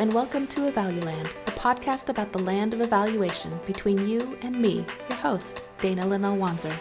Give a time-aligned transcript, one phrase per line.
[0.00, 4.82] and welcome to Evaluland, the podcast about the land of evaluation between you and me,
[5.10, 6.74] your host, Dana Linnell Wanzer.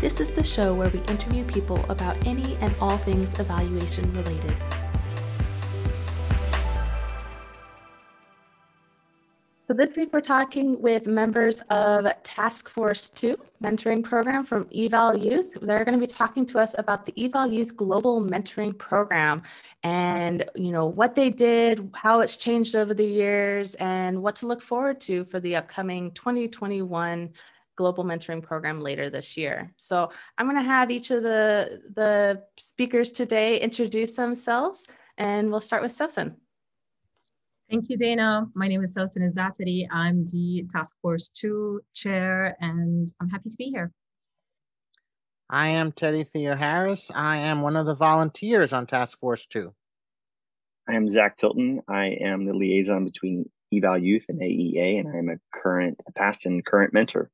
[0.00, 4.56] This is the show where we interview people about any and all things evaluation related.
[9.76, 15.58] This week we're talking with members of Task Force 2 mentoring program from Eval Youth.
[15.60, 19.42] They're going to be talking to us about the Eval Youth Global Mentoring Program
[19.82, 24.46] and you know what they did, how it's changed over the years and what to
[24.46, 27.30] look forward to for the upcoming 2021
[27.76, 29.70] global mentoring program later this year.
[29.76, 34.86] So I'm going to have each of the the speakers today introduce themselves
[35.18, 36.36] and we'll start with Sosin.
[37.68, 38.46] Thank you, Dana.
[38.54, 39.88] My name is Sosin Izatari.
[39.90, 43.90] I'm the Task Force 2 chair, and I'm happy to be here.
[45.50, 47.10] I am Teddy Theo Harris.
[47.12, 49.74] I am one of the volunteers on Task Force 2.
[50.88, 51.82] I am Zach Tilton.
[51.88, 56.12] I am the liaison between Eval Youth and AEA, and I am a current, a
[56.12, 57.30] past and current mentor.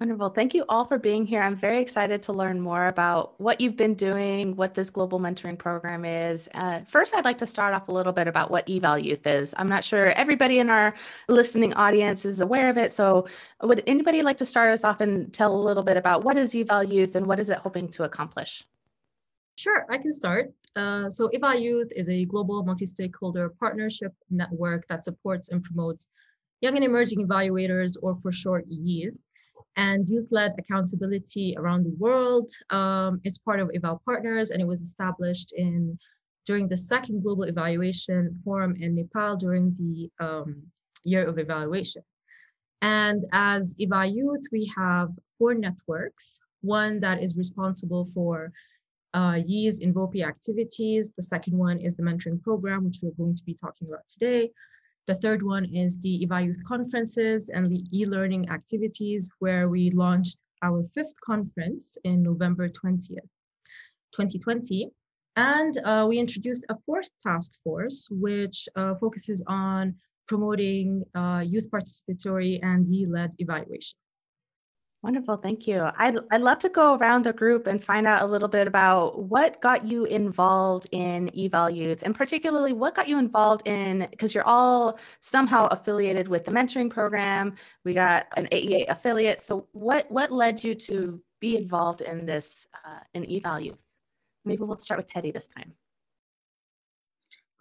[0.00, 0.30] Wonderful.
[0.30, 1.42] Thank you all for being here.
[1.42, 5.58] I'm very excited to learn more about what you've been doing, what this global mentoring
[5.58, 6.48] program is.
[6.54, 9.52] Uh, first, I'd like to start off a little bit about what Eval Youth is.
[9.58, 10.94] I'm not sure everybody in our
[11.28, 12.92] listening audience is aware of it.
[12.92, 13.26] So,
[13.62, 16.54] would anybody like to start us off and tell a little bit about what is
[16.54, 18.64] Eval Youth and what is it hoping to accomplish?
[19.58, 20.50] Sure, I can start.
[20.76, 26.10] Uh, so, Eval Youth is a global multi stakeholder partnership network that supports and promotes
[26.62, 29.26] young and emerging evaluators, or for short, YEEs
[29.76, 32.50] and youth-led accountability around the world.
[32.70, 35.98] Um, it's part of Eval Partners, and it was established in
[36.46, 40.62] during the second global evaluation forum in Nepal during the um,
[41.04, 42.02] year of evaluation.
[42.82, 46.40] And as Eval Youth, we have four networks.
[46.62, 48.52] One that is responsible for
[49.14, 51.10] uh, YEE's Invopi activities.
[51.16, 54.50] The second one is the mentoring program, which we're going to be talking about today.
[55.10, 60.38] The third one is the Eval Youth Conferences and the e-learning activities where we launched
[60.62, 63.18] our fifth conference in November 20th,
[64.12, 64.88] 2020.
[65.34, 69.96] And uh, we introduced a fourth task force, which uh, focuses on
[70.28, 73.98] promoting uh, youth participatory and e-led evaluation.
[75.02, 75.88] Wonderful, thank you.
[75.96, 79.22] I'd, I'd love to go around the group and find out a little bit about
[79.22, 84.34] what got you involved in Eval Youth, and particularly what got you involved in, because
[84.34, 87.54] you're all somehow affiliated with the mentoring program.
[87.82, 89.40] We got an AEA affiliate.
[89.40, 93.82] So what, what led you to be involved in this, uh, in Eval Youth?
[94.44, 95.72] Maybe we'll start with Teddy this time.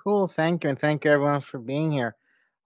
[0.04, 2.18] Cool, thank you, and thank you everyone for being here.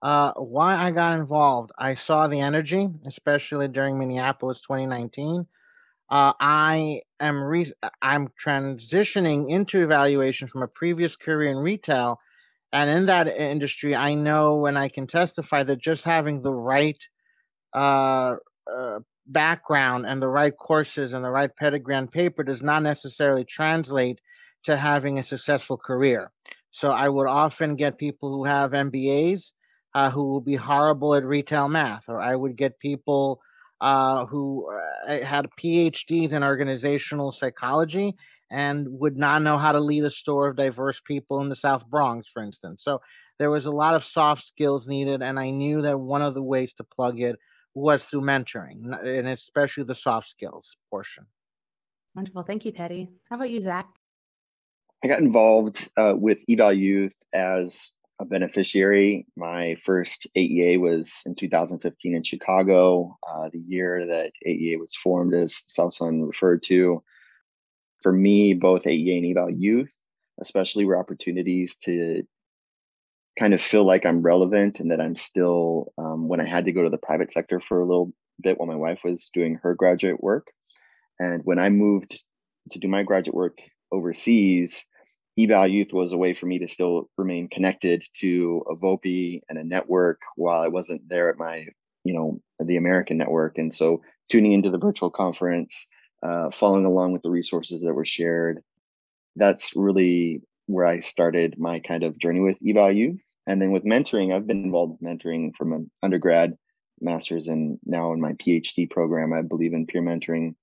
[0.04, 5.46] Uh, why I got involved, I saw the energy, especially during Minneapolis 2019.
[6.10, 7.72] Uh, I am re-
[8.02, 12.20] I'm transitioning into evaluation from a previous career in retail,
[12.74, 17.02] and in that industry, I know and I can testify that just having the right
[17.72, 18.36] uh,
[18.70, 18.98] uh,
[19.28, 24.20] background and the right courses and the right pedigree on paper does not necessarily translate
[24.64, 26.30] to having a successful career.
[26.72, 29.52] So I would often get people who have MBAs
[29.94, 33.40] uh, who will be horrible at retail math, or I would get people
[33.80, 34.70] uh, who
[35.06, 38.14] uh, had PhDs in organizational psychology
[38.50, 41.88] and would not know how to lead a store of diverse people in the South
[41.88, 42.82] Bronx, for instance.
[42.84, 43.00] So
[43.38, 46.42] there was a lot of soft skills needed, and I knew that one of the
[46.42, 47.36] ways to plug it
[47.74, 51.26] was through mentoring, and especially the soft skills portion.
[52.14, 52.44] Wonderful.
[52.44, 53.08] Thank you, Teddy.
[53.28, 53.88] How about you, Zach?
[55.02, 59.26] I got involved uh, with Eval Youth as a beneficiary.
[59.36, 65.34] My first AEA was in 2015 in Chicago, uh, the year that AEA was formed,
[65.34, 67.02] as Sosin referred to.
[68.02, 69.94] For me, both AEA and Eval Youth,
[70.40, 72.22] especially, were opportunities to
[73.38, 76.72] kind of feel like I'm relevant and that I'm still, um, when I had to
[76.72, 79.74] go to the private sector for a little bit while my wife was doing her
[79.74, 80.52] graduate work.
[81.18, 82.22] And when I moved
[82.70, 83.58] to do my graduate work
[83.90, 84.86] overseas,
[85.38, 89.58] eval youth was a way for me to still remain connected to a VOPE and
[89.58, 91.66] a network while i wasn't there at my
[92.04, 93.58] you know the american network.
[93.58, 95.86] And so tuning into the virtual conference
[96.22, 98.62] uh, following along with the resources that were shared
[99.36, 103.20] that's really where i started my kind of journey with eval youth.
[103.46, 106.56] And then with mentoring i've been involved with mentoring from an undergrad
[107.00, 109.32] master's and now in my phd program.
[109.32, 110.54] I believe in peer mentoring.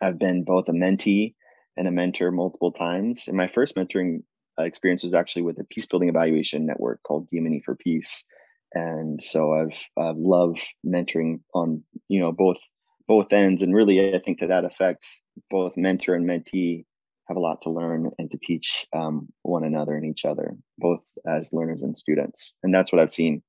[0.00, 1.34] I've been both a mentee
[1.76, 3.28] and a mentor multiple times.
[3.28, 4.22] And my first mentoring
[4.58, 8.24] uh, experience was actually with a peace building evaluation network called DM&E for Peace.
[8.72, 12.60] And so I've, loved mentoring on, you know, both
[13.06, 13.62] both ends.
[13.62, 16.84] And really, I think that that affects both mentor and mentee
[17.28, 21.02] have a lot to learn and to teach um, one another and each other, both
[21.26, 22.54] as learners and students.
[22.62, 23.42] And that's what I've seen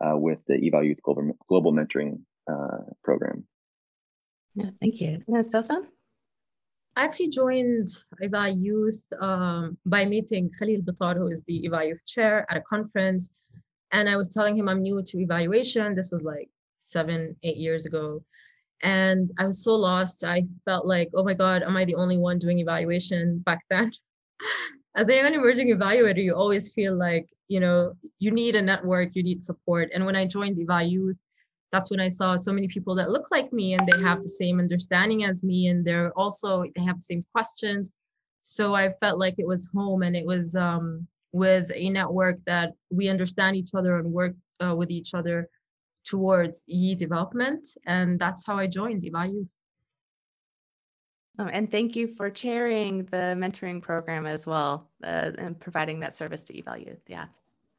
[0.00, 2.20] uh, with the Eval Youth Global, Global Mentoring
[2.50, 3.46] uh, program.
[4.54, 5.22] Yeah, thank you.
[5.26, 5.86] And Sosan?
[6.94, 7.88] I actually joined
[8.22, 12.60] Eval Youth um, by meeting Khalil Bitar, who is the Eval Youth chair at a
[12.60, 13.30] conference.
[13.92, 15.94] And I was telling him I'm new to evaluation.
[15.94, 16.50] This was like
[16.80, 18.22] seven, eight years ago.
[18.82, 20.24] And I was so lost.
[20.24, 23.90] I felt like, oh my God, am I the only one doing evaluation back then?
[24.94, 29.14] As a young emerging evaluator, you always feel like, you know, you need a network,
[29.14, 29.88] you need support.
[29.94, 31.16] And when I joined Eval Youth,
[31.72, 34.28] that's when I saw so many people that look like me and they have the
[34.28, 37.92] same understanding as me and they're also they have the same questions.
[38.42, 42.72] So I felt like it was home and it was um, with a network that
[42.90, 45.48] we understand each other and work uh, with each other
[46.04, 47.66] towards e development.
[47.86, 49.54] And that's how I joined Eval Youth.
[51.38, 56.14] Oh, and thank you for chairing the mentoring program as well uh, and providing that
[56.14, 57.00] service to Eval Youth.
[57.08, 57.26] Yeah.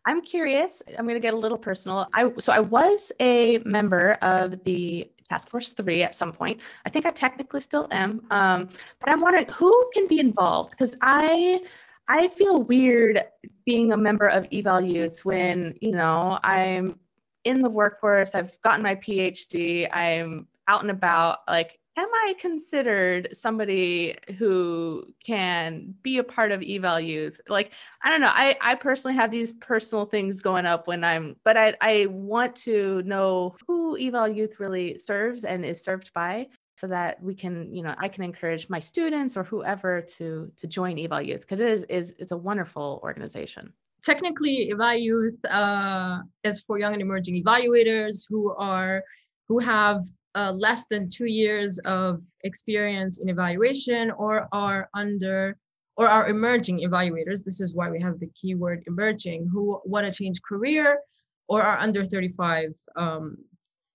[0.05, 0.81] I'm curious.
[0.97, 2.07] I'm going to get a little personal.
[2.13, 6.59] I so I was a member of the Task Force Three at some point.
[6.85, 8.25] I think I technically still am.
[8.29, 8.69] Um,
[8.99, 11.61] but I'm wondering who can be involved because I
[12.09, 13.23] I feel weird
[13.65, 16.99] being a member of Eval Youth when you know I'm
[17.45, 18.35] in the workforce.
[18.35, 19.87] I've gotten my PhD.
[19.91, 21.39] I'm out and about.
[21.47, 27.39] Like am I considered somebody who can be a part of eval youth?
[27.47, 27.71] Like,
[28.03, 28.31] I don't know.
[28.31, 32.55] I, I personally have these personal things going up when I'm, but I, I want
[32.57, 36.47] to know who eval youth really serves and is served by
[36.79, 40.67] so that we can, you know, I can encourage my students or whoever to, to
[40.67, 43.71] join eval youth because it is, is, it's a wonderful organization
[44.03, 49.01] technically eval youth uh, is for young and emerging evaluators who are
[49.47, 50.03] who have
[50.35, 55.57] uh, less than two years of experience in evaluation or are under
[55.95, 57.43] or are emerging evaluators.
[57.43, 60.99] This is why we have the keyword emerging who want to change career
[61.47, 63.37] or are under 35 um,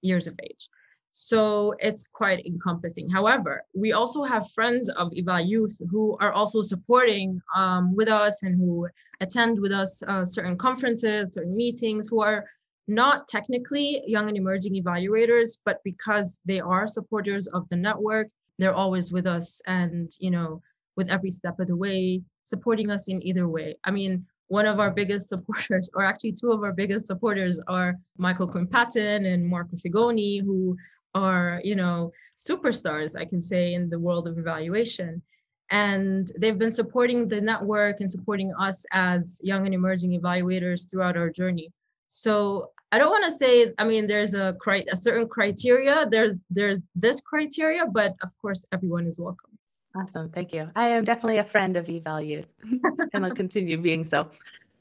[0.02, 0.69] years of age.
[1.11, 3.11] So it's quite encompassing.
[3.11, 8.43] However, we also have friends of Eval Youth who are also supporting um, with us
[8.44, 8.87] and who
[9.20, 12.44] attend with us uh, certain conferences, certain meetings, who are
[12.88, 18.75] not technically young and emerging evaluators, but because they are supporters of the network, they're
[18.75, 20.61] always with us and, you know,
[20.96, 23.76] with every step of the way, supporting us in either way.
[23.85, 27.94] I mean, one of our biggest supporters, or actually two of our biggest supporters, are
[28.17, 30.76] Michael Quinn Patton and Marco Segone, who
[31.14, 35.23] are, you know, superstars, I can say, in the world of evaluation.
[35.70, 41.19] And they've been supporting the network and supporting us as young and emerging evaluators throughout
[41.19, 41.70] our journey.
[42.08, 43.73] So I don't want to say.
[43.79, 46.06] I mean, there's a a certain criteria.
[46.11, 49.50] There's there's this criteria, but of course, everyone is welcome.
[49.96, 50.70] Awesome, thank you.
[50.76, 52.46] I am definitely a friend of eval youth,
[53.12, 54.31] and I'll continue being so.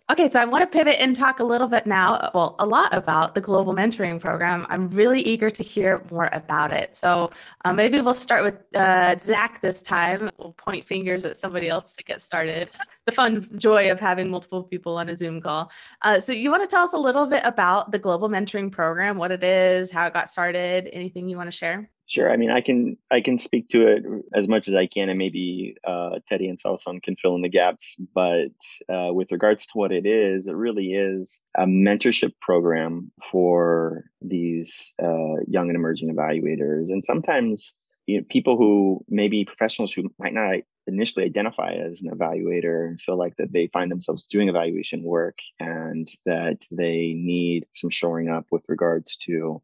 [0.09, 2.93] Okay, so I want to pivot and talk a little bit now, well, a lot
[2.93, 4.65] about the Global Mentoring Program.
[4.69, 6.95] I'm really eager to hear more about it.
[6.95, 7.29] So
[7.65, 10.31] um, maybe we'll start with uh, Zach this time.
[10.37, 12.69] We'll point fingers at somebody else to get started.
[13.05, 15.69] the fun joy of having multiple people on a Zoom call.
[16.03, 19.17] Uh, so you want to tell us a little bit about the Global Mentoring Program,
[19.17, 21.89] what it is, how it got started, anything you want to share?
[22.09, 22.31] Sure.
[22.31, 25.17] I mean, I can I can speak to it as much as I can, and
[25.19, 27.97] maybe uh, Teddy and Salson can fill in the gaps.
[28.15, 28.53] But
[28.87, 34.93] uh, with regards to what it is, it really is a mentorship program for these
[35.03, 40.33] uh, young and emerging evaluators, and sometimes you know, people who maybe professionals who might
[40.33, 45.03] not initially identify as an evaluator and feel like that they find themselves doing evaluation
[45.03, 49.61] work and that they need some shoring up with regards to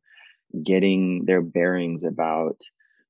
[0.62, 2.62] getting their bearings about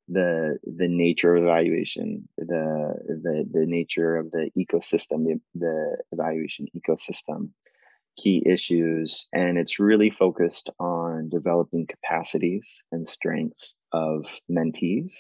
[0.10, 6.68] the the nature of evaluation, the the the nature of the ecosystem, the, the evaluation
[6.76, 7.50] ecosystem,
[8.18, 15.14] key issues, and it's really focused on developing capacities and strengths of mentees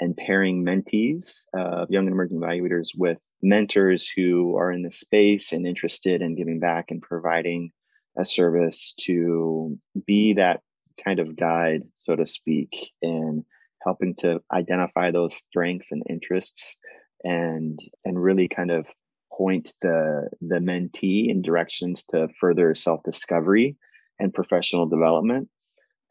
[0.00, 5.52] and pairing mentees, uh, young and emerging evaluators, with mentors who are in the space
[5.52, 7.70] and interested in giving back and providing
[8.18, 10.62] a service to be that
[11.04, 13.44] kind of guide, so to speak, in
[13.82, 16.78] helping to identify those strengths and interests
[17.22, 18.86] and and really kind of
[19.32, 23.76] point the the mentee in directions to further self-discovery
[24.18, 25.48] and professional development.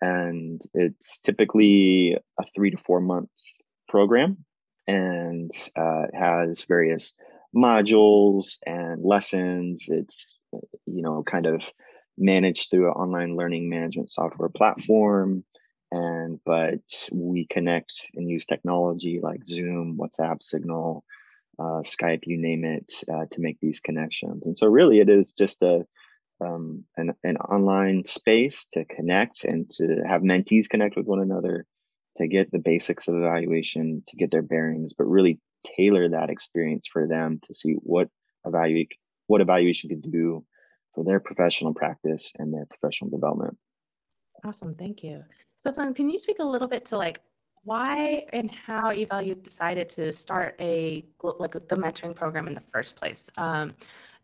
[0.01, 3.29] And it's typically a three to four month
[3.87, 4.43] program
[4.87, 7.13] and uh, has various
[7.55, 9.85] modules and lessons.
[9.87, 10.37] It's
[10.85, 11.63] you know kind of
[12.17, 15.43] managed through an online learning management software platform.
[15.91, 21.03] and but we connect and use technology like Zoom, WhatsApp, Signal,
[21.59, 24.47] uh, Skype, you name it, uh, to make these connections.
[24.47, 25.85] And so, really, it is just a
[26.41, 31.65] um, an, an online space to connect and to have mentees connect with one another,
[32.17, 35.39] to get the basics of evaluation, to get their bearings, but really
[35.77, 38.09] tailor that experience for them to see what
[38.45, 38.91] evaluate
[39.27, 40.45] what evaluation can do
[40.93, 43.57] for their professional practice and their professional development.
[44.45, 45.23] Awesome, thank you.
[45.59, 47.21] So, Son, can you speak a little bit to like
[47.63, 52.63] why and how Eval Youth decided to start a like the mentoring program in the
[52.71, 53.29] first place?
[53.37, 53.73] Um,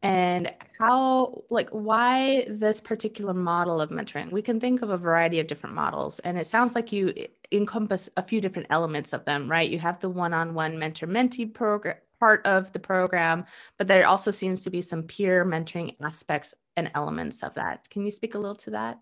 [0.02, 5.40] and how like why this particular model of mentoring we can think of a variety
[5.40, 7.14] of different models and it sounds like you
[7.52, 11.98] encompass a few different elements of them right you have the one-on-one mentor mentee program
[12.20, 13.46] part of the program
[13.78, 18.04] but there also seems to be some peer mentoring aspects and elements of that can
[18.04, 19.00] you speak a little to that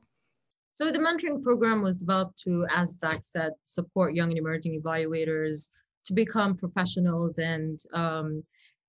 [0.77, 5.69] so the mentoring program was developed to, as Zach said, support young and emerging evaluators
[6.05, 8.43] to become professionals and um,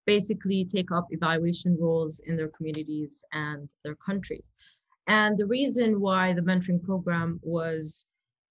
[0.05, 4.53] basically take up evaluation roles in their communities and their countries.
[5.07, 8.05] And the reason why the mentoring program was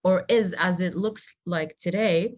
[0.03, 2.33] or is as it looks like today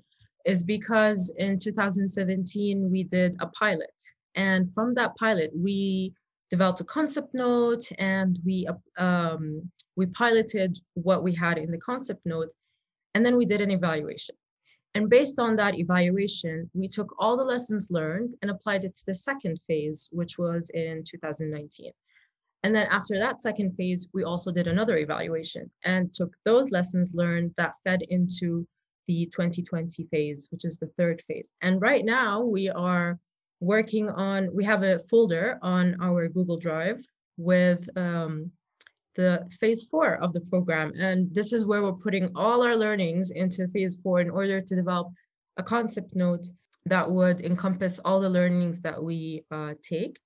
[0.50, 3.98] is because in 2017 we did a pilot.
[4.36, 6.14] And from that pilot, we
[6.50, 9.44] developed a concept note and we um,
[9.96, 12.52] we piloted what we had in the concept note
[13.14, 14.36] and then we did an evaluation
[14.96, 19.04] and based on that evaluation we took all the lessons learned and applied it to
[19.06, 21.92] the second phase which was in 2019
[22.64, 27.14] and then after that second phase we also did another evaluation and took those lessons
[27.14, 28.68] learned that fed into
[29.10, 33.20] the 2020 phase which is the third phase and right now we are
[33.60, 37.06] working on, we have a folder on our Google Drive
[37.38, 38.52] with um,
[39.16, 40.94] the phase four of the program.
[40.98, 44.76] And this is where we're putting all our learnings into phase four in order to
[44.76, 45.10] develop
[45.58, 46.46] a concept note
[46.86, 50.20] that would encompass all the learnings that we uh, take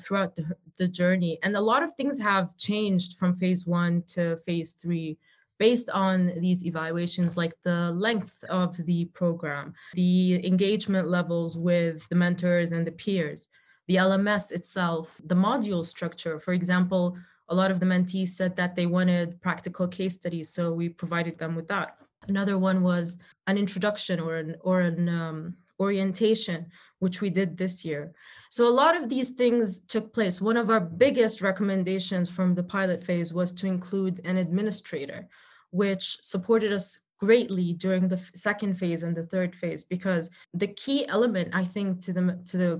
[0.00, 0.44] throughout the,
[0.78, 1.38] the journey.
[1.42, 5.18] And a lot of things have changed from phase one to phase three
[5.62, 12.16] based on these evaluations, like the length of the program, the engagement levels with the
[12.16, 13.46] mentors and the peers,
[13.86, 16.40] the LMS itself, the module structure.
[16.40, 17.16] For example,
[17.48, 21.38] a lot of the mentees said that they wanted practical case studies, so we provided
[21.38, 21.90] them with that.
[22.26, 26.66] Another one was an introduction or an or an um, orientation,
[26.98, 28.12] which we did this year.
[28.50, 30.40] So a lot of these things took place.
[30.40, 35.28] One of our biggest recommendations from the pilot phase was to include an administrator
[35.72, 41.06] which supported us greatly during the second phase and the third phase because the key
[41.08, 42.72] element i think to the to the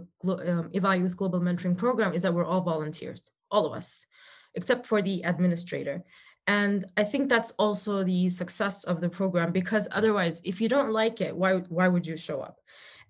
[0.50, 4.04] um, Eval Youth global mentoring program is that we're all volunteers all of us
[4.54, 6.04] except for the administrator.
[6.48, 10.90] And i think that's also the success of the program because otherwise if you don't
[10.90, 12.56] like it why why would you show up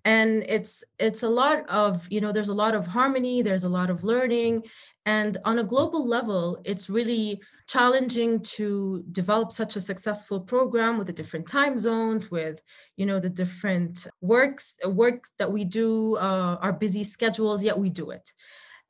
[0.05, 3.69] and it's it's a lot of you know there's a lot of harmony there's a
[3.69, 4.63] lot of learning
[5.05, 11.07] and on a global level, it's really challenging to develop such a successful program with
[11.07, 12.61] the different time zones, with
[12.95, 17.63] you know the different works work that we do, uh, our busy schedules.
[17.63, 18.31] Yet we do it,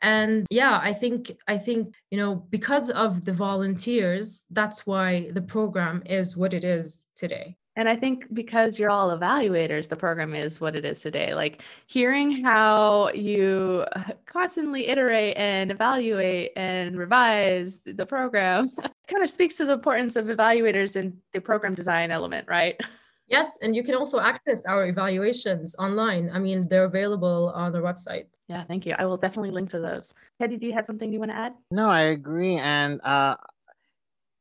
[0.02, 5.42] and yeah, I think I think you know because of the volunteers, that's why the
[5.42, 7.58] program is what it is today.
[7.76, 11.34] And I think because you're all evaluators, the program is what it is today.
[11.34, 13.86] Like hearing how you
[14.26, 18.70] constantly iterate and evaluate and revise the program
[19.08, 22.80] kind of speaks to the importance of evaluators in the program design element, right?
[23.28, 26.30] Yes, and you can also access our evaluations online.
[26.32, 28.26] I mean, they're available on the website.
[28.48, 28.94] Yeah, thank you.
[29.00, 30.14] I will definitely link to those.
[30.40, 31.54] Teddy, do you have something you want to add?
[31.72, 32.58] No, I agree.
[32.58, 33.38] And uh,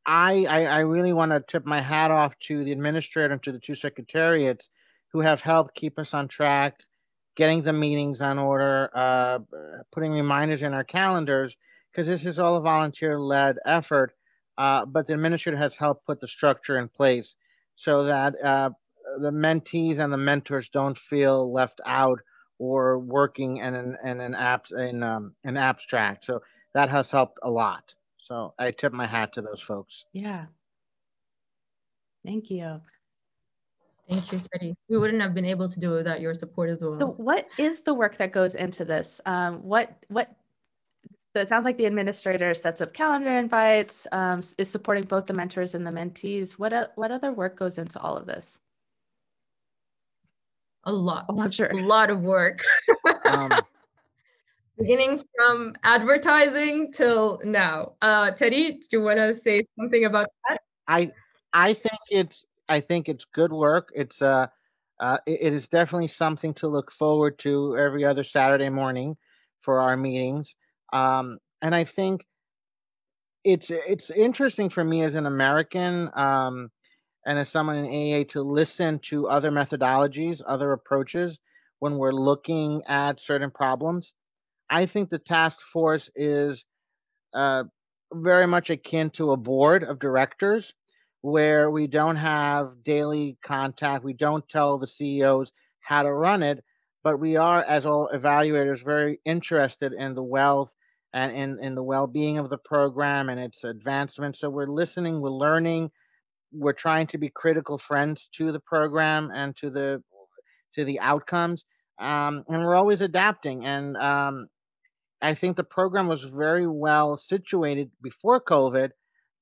[0.07, 3.53] I, I, I really want to tip my hat off to the administrator and to
[3.53, 4.69] the two secretariats
[5.13, 6.81] who have helped keep us on track,
[7.37, 9.39] getting the meetings on order, uh,
[9.93, 11.57] putting reminders in our calendars,
[11.91, 14.13] because this is all a volunteer led effort.
[14.59, 17.37] Uh, but the administrator has helped put the structure in place
[17.75, 18.71] so that uh,
[19.21, 22.21] the mentees and the mentors don't feel left out
[22.59, 26.25] or working in an, in an, abs, in, um, an abstract.
[26.25, 26.43] So
[26.75, 27.95] that has helped a lot.
[28.25, 30.05] So I tip my hat to those folks.
[30.13, 30.47] Yeah.
[32.25, 32.81] Thank you.
[34.09, 34.75] Thank you, Teddy.
[34.89, 36.99] We wouldn't have been able to do it without your support as well.
[36.99, 39.21] So what is the work that goes into this?
[39.27, 40.31] Um, what, what,
[41.35, 45.35] so it sounds like the administrator sets up calendar invites, um, is supporting both the
[45.35, 46.53] mentors and the mentees.
[46.53, 48.59] What, what other work goes into all of this?
[50.85, 51.27] A lot.
[51.29, 51.69] Oh, I'm sure.
[51.69, 52.63] A lot of work.
[53.27, 53.51] um,
[54.83, 57.93] beginning from advertising till now.
[58.03, 60.61] Uh, Teddy, do you want to say something about that?
[60.89, 61.13] I
[61.53, 63.91] I think it's I think it's good work.
[63.95, 64.49] It's uh,
[65.01, 69.17] uh it, it is definitely something to look forward to every other Saturday morning
[69.61, 70.55] for our meetings.
[70.93, 72.27] Um, and I think
[73.45, 76.71] it's it's interesting for me as an American um,
[77.25, 81.39] and as someone in AEA to listen to other methodologies, other approaches
[81.79, 84.13] when we're looking at certain problems.
[84.71, 86.65] I think the task force is
[87.35, 87.65] uh,
[88.13, 90.73] very much akin to a board of directors
[91.23, 94.05] where we don't have daily contact.
[94.05, 96.63] We don't tell the CEOs how to run it,
[97.05, 100.73] but we are, as all evaluators, very interested in the wealth
[101.15, 104.37] and in, in the well-being of the program and its advancement.
[104.37, 105.91] So we're listening, we're learning,
[106.53, 110.03] we're trying to be critical friends to the program and to the
[110.75, 111.65] to the outcomes.
[111.99, 113.67] Um, and we're always adapting.
[113.67, 114.49] And um,
[115.23, 118.91] I think the program was very well situated before COVID,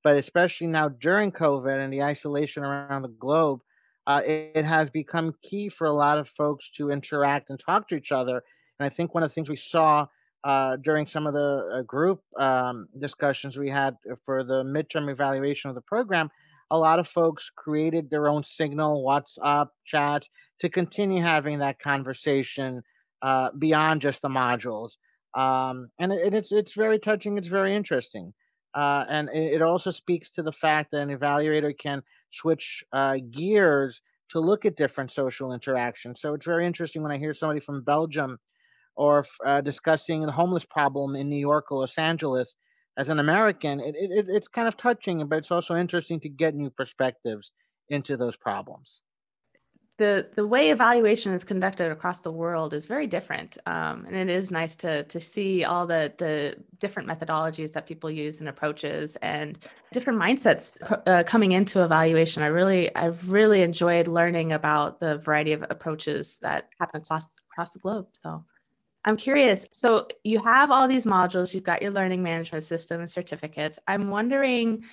[0.04, 3.60] but especially now during COVID and the isolation around the globe,
[4.06, 7.88] uh, it, it, has become key for a lot of folks to interact and talk
[7.88, 8.42] to each other.
[8.78, 10.06] And I think one of the things we saw
[10.44, 15.68] uh, during some of the uh, group um, discussions we had for the midterm evaluation
[15.68, 16.30] of the program,
[16.70, 20.28] a lot of folks created their own signal, WhatsApp chats
[20.60, 22.82] to continue having that conversation
[23.22, 24.92] uh, beyond just the modules.
[25.34, 27.38] Um, and it, it's it's very touching.
[27.38, 28.32] It's very interesting,
[28.74, 33.18] uh, and it, it, also speaks to the fact that an evaluator can switch uh,
[33.30, 36.20] gears to look at different social interactions.
[36.20, 38.38] So it's very interesting when I hear somebody from Belgium
[38.96, 42.56] or uh, discussing the homeless problem in New York or Los Angeles.
[42.98, 46.54] As an American, it, it, it's kind of touching, but it's also interesting to get
[46.54, 47.52] new perspectives
[47.88, 49.02] into those problems
[50.00, 54.30] the the way evaluation is conducted across the world is very different, um, and it
[54.30, 59.16] is nice to to see all the the different methodologies that people use and approaches
[59.16, 59.58] and
[59.92, 62.42] different mindsets uh, coming into evaluation.
[62.42, 67.68] I really I've really enjoyed learning about the variety of approaches that happen across across
[67.68, 68.06] the globe.
[68.12, 68.42] So.
[69.06, 69.64] I'm curious.
[69.72, 73.78] So you have all these modules, you've got your learning management system and certificates.
[73.88, 74.84] I'm wondering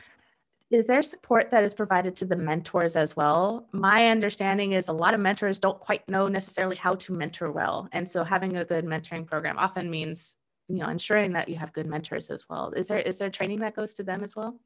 [0.69, 3.67] is there support that is provided to the mentors as well?
[3.71, 7.87] My understanding is a lot of mentors don't quite know necessarily how to mentor well.
[7.93, 10.35] And so having a good mentoring program often means,
[10.67, 12.73] you know, ensuring that you have good mentors as well.
[12.75, 14.59] Is there is there training that goes to them as well?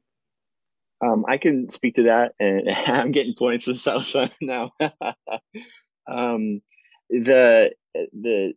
[1.02, 4.72] Um, I can speak to that, and I'm getting points for Salsa now.
[6.08, 6.62] um,
[7.10, 8.54] the the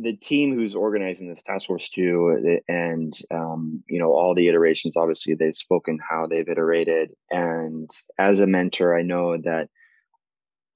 [0.00, 4.96] the team who's organizing this task force too and um, you know all the iterations
[4.96, 9.68] obviously they've spoken how they've iterated and as a mentor i know that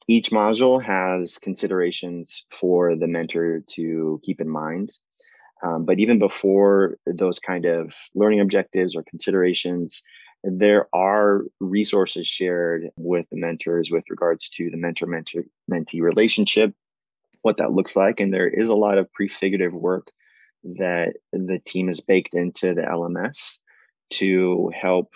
[0.09, 4.99] each module has considerations for the mentor to keep in mind.
[5.63, 10.03] Um, but even before those kind of learning objectives or considerations
[10.45, 16.75] there are resources shared with the mentors with regards to the mentor mentor mentee relationship
[17.43, 18.21] what that looks like.
[18.21, 20.09] And there is a lot of prefigurative work
[20.65, 23.59] that the team has baked into the LMS
[24.11, 25.13] to help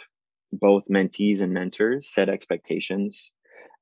[0.52, 3.32] both mentees and mentors set expectations,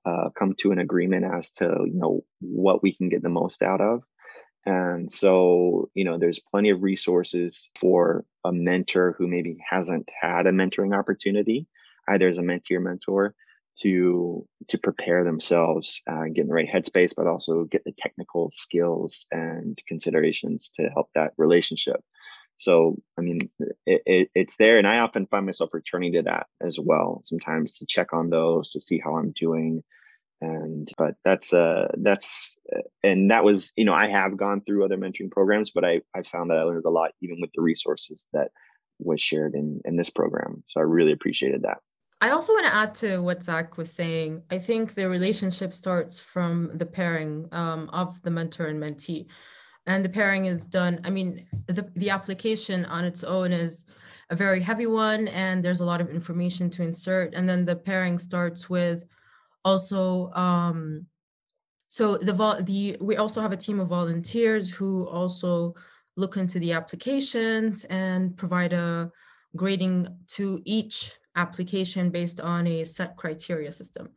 [0.04, 3.62] uh, come to an agreement as to you know what we can get the most
[3.62, 4.02] out of.
[4.66, 10.46] And so, you know, there's plenty of resources for a mentor who maybe hasn't had
[10.46, 11.66] a mentoring opportunity,
[12.08, 13.34] either as a mentee or mentor,
[13.80, 17.94] to to prepare themselves uh, and get in the right headspace, but also get the
[17.98, 22.00] technical skills and considerations to help that relationship.
[22.56, 23.50] So, I mean,
[23.84, 27.22] it, it, it's there, and I often find myself returning to that as well.
[27.24, 29.82] Sometimes to check on those to see how I'm doing,
[30.40, 34.84] and but that's uh that's uh, and that was you know I have gone through
[34.84, 37.62] other mentoring programs, but I I found that I learned a lot even with the
[37.62, 38.50] resources that
[39.00, 40.62] was shared in in this program.
[40.68, 41.78] So I really appreciated that.
[42.20, 44.42] I also want to add to what Zach was saying.
[44.50, 49.26] I think the relationship starts from the pairing um, of the mentor and mentee.
[49.86, 53.84] And the pairing is done, I mean, the, the application on its own is
[54.30, 57.34] a very heavy one, and there's a lot of information to insert.
[57.34, 59.04] And then the pairing starts with
[59.64, 61.06] also, um,
[61.88, 65.74] so the, the we also have a team of volunteers who also
[66.16, 69.10] look into the applications and provide a
[69.56, 74.08] grading to each application based on a set criteria system.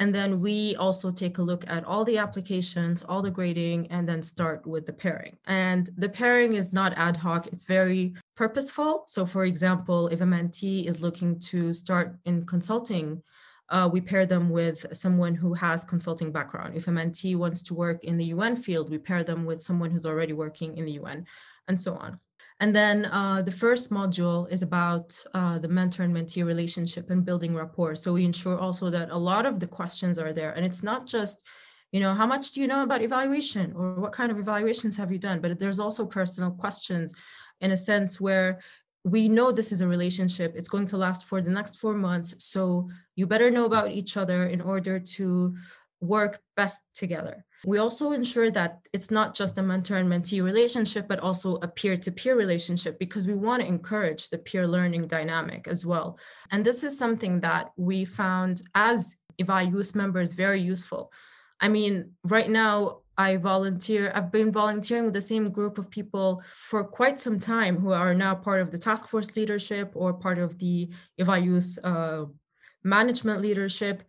[0.00, 4.08] And then we also take a look at all the applications, all the grading, and
[4.08, 5.36] then start with the pairing.
[5.46, 9.04] And the pairing is not ad hoc, it's very purposeful.
[9.06, 13.22] So, for example, if a mentee is looking to start in consulting,
[13.68, 16.74] uh, we pair them with someone who has consulting background.
[16.76, 19.90] If a mentee wants to work in the UN field, we pair them with someone
[19.90, 21.26] who's already working in the UN,
[21.68, 22.18] and so on.
[22.62, 27.24] And then uh, the first module is about uh, the mentor and mentee relationship and
[27.24, 27.96] building rapport.
[27.96, 30.52] So we ensure also that a lot of the questions are there.
[30.52, 31.44] And it's not just,
[31.90, 35.10] you know, how much do you know about evaluation or what kind of evaluations have
[35.10, 35.40] you done?
[35.40, 37.16] But there's also personal questions
[37.60, 38.60] in a sense where
[39.02, 40.54] we know this is a relationship.
[40.54, 42.46] It's going to last for the next four months.
[42.46, 45.56] So you better know about each other in order to
[46.00, 47.44] work best together.
[47.64, 51.68] We also ensure that it's not just a mentor and mentee relationship, but also a
[51.68, 56.18] peer to peer relationship because we want to encourage the peer learning dynamic as well.
[56.50, 61.12] And this is something that we found as Eval Youth members very useful.
[61.60, 66.42] I mean, right now, I volunteer, I've been volunteering with the same group of people
[66.54, 70.38] for quite some time who are now part of the task force leadership or part
[70.38, 72.24] of the Eval Youth uh,
[72.82, 74.02] management leadership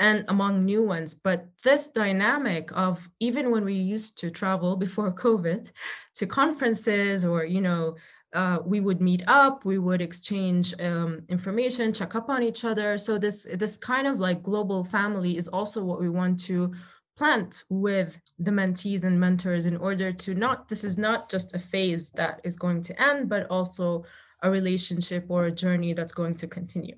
[0.00, 1.14] and among new ones.
[1.14, 5.70] But this dynamic of even when we used to travel before COVID
[6.16, 7.96] to conferences or, you know,
[8.32, 12.96] uh, we would meet up, we would exchange um, information, check up on each other.
[12.96, 16.72] So this this kind of like global family is also what we want to
[17.16, 21.58] plant with the mentees and mentors in order to not this is not just a
[21.58, 24.04] phase that is going to end, but also
[24.42, 26.96] a relationship or a journey that's going to continue.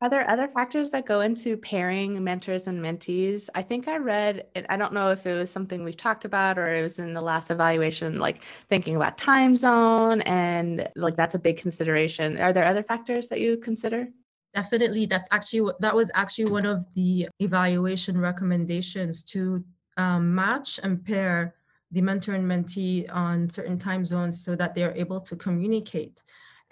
[0.00, 3.48] Are there other factors that go into pairing mentors and mentees?
[3.54, 6.74] I think I read, I don't know if it was something we've talked about or
[6.74, 11.38] it was in the last evaluation, like thinking about time zone and like that's a
[11.38, 12.36] big consideration.
[12.38, 14.08] Are there other factors that you consider?
[14.52, 15.06] Definitely.
[15.06, 19.64] That's actually, that was actually one of the evaluation recommendations to
[19.96, 21.54] um, match and pair
[21.92, 26.22] the mentor and mentee on certain time zones so that they're able to communicate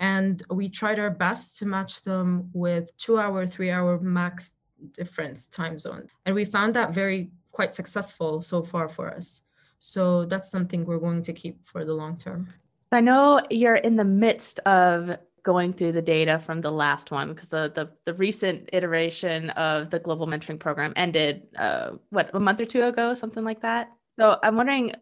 [0.02, 4.56] and we tried our best to match them with two hour, three hour max
[4.92, 6.08] difference time zone.
[6.26, 9.42] And we found that very quite successful so far for us.
[9.78, 12.48] So that's something we're going to keep for the long term.
[12.90, 17.32] I know you're in the midst of going through the data from the last one
[17.32, 22.40] because the, the, the recent iteration of the global mentoring program ended uh, what a
[22.40, 24.92] month or two ago something like that so i'm wondering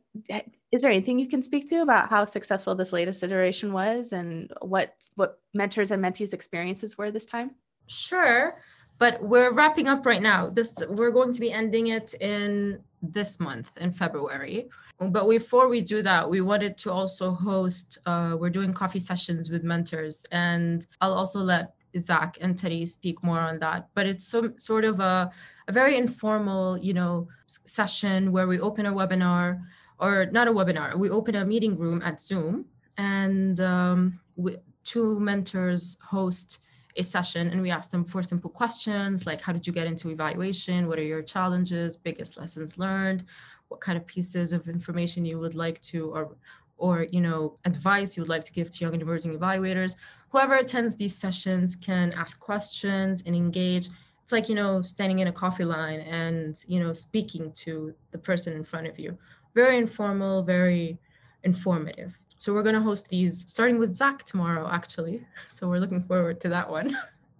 [0.72, 4.52] is there anything you can speak to about how successful this latest iteration was and
[4.62, 7.52] what what mentors and mentees experiences were this time?
[7.86, 8.56] Sure
[9.00, 10.50] but we're wrapping up right now.
[10.50, 14.68] This we're going to be ending it in this month in february.
[14.98, 19.50] But before we do that we wanted to also host uh, we're doing coffee sessions
[19.50, 20.26] with mentors.
[20.30, 23.88] And i'll also let zach and teddy speak more on that.
[23.94, 25.30] But it's some sort of a,
[25.66, 29.62] a very informal you know session where we open a webinar
[30.00, 32.64] or not a webinar, we open a meeting room at Zoom
[32.96, 36.60] and um, we, two mentors host
[36.96, 40.10] a session and we ask them for simple questions like how did you get into
[40.10, 40.88] evaluation?
[40.88, 43.24] What are your challenges, biggest lessons learned?
[43.68, 46.36] What kind of pieces of information you would like to or
[46.78, 49.96] or you know advice you would like to give to young and emerging evaluators.
[50.30, 53.88] Whoever attends these sessions can ask questions and engage
[54.30, 58.18] it's like you know standing in a coffee line and you know speaking to the
[58.18, 59.18] person in front of you
[59.54, 60.98] very informal, very
[61.44, 62.18] informative.
[62.38, 65.26] So we're going to host these starting with Zach tomorrow, actually.
[65.48, 66.96] So we're looking forward to that one.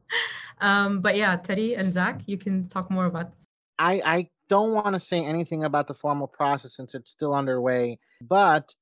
[0.61, 3.33] um, but yeah, Teddy and Zach, you can talk more about.
[3.79, 7.99] I, I don't want to say anything about the formal process since it's still underway,
[8.21, 8.75] but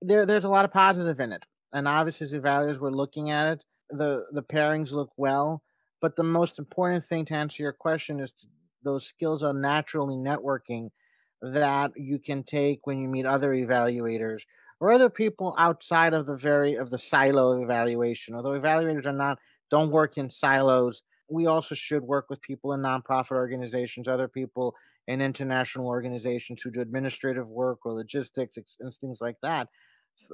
[0.00, 1.42] there there's a lot of positive in it.
[1.74, 3.64] And obviously, as evaluators, we're looking at it.
[3.90, 5.62] The the pairings look well,
[6.00, 8.32] but the most important thing to answer your question is
[8.82, 10.88] those skills are naturally networking
[11.42, 14.42] that you can take when you meet other evaluators
[14.80, 18.34] or other people outside of the very of the silo of evaluation.
[18.34, 19.38] Although evaluators are not
[19.70, 24.74] don't work in silos, we also should work with people in nonprofit organizations, other people
[25.08, 29.68] in international organizations who do administrative work or logistics and things like that,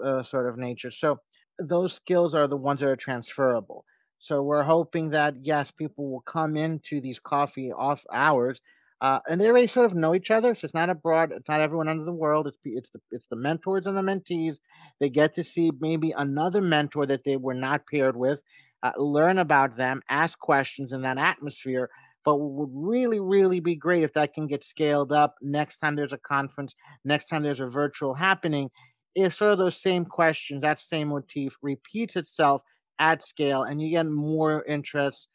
[0.04, 0.90] uh, sort of nature.
[0.90, 1.20] So
[1.58, 3.84] those skills are the ones that are transferable.
[4.18, 8.60] So we're hoping that yes, people will come into these coffee off hours
[9.00, 11.30] uh, and they already sort of know each other, so it's not a broad.
[11.32, 12.48] It's not everyone under the world.
[12.48, 14.58] It's it's the it's the mentors and the mentees.
[14.98, 18.40] They get to see maybe another mentor that they were not paired with,
[18.82, 21.90] uh, learn about them, ask questions in that atmosphere.
[22.24, 26.12] But would really, really be great if that can get scaled up next time there's
[26.12, 28.68] a conference, next time there's a virtual happening.
[29.14, 32.62] If sort of those same questions, that same motif repeats itself
[32.98, 35.28] at scale, and you get more interest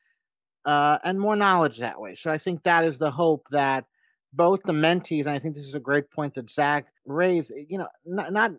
[0.65, 2.15] uh, and more knowledge that way.
[2.15, 3.85] So I think that is the hope that
[4.33, 7.51] both the mentees, and I think this is a great point that Zach raised.
[7.51, 8.51] Eh, you know, not, not